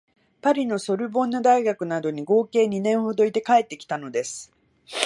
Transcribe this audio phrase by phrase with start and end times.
[0.41, 4.51] パリのソルボンヌ大学などに合計二年ほどいて帰ってきたのです